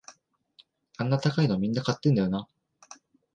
[0.97, 2.47] あんな高いのみんな買ってたんだよな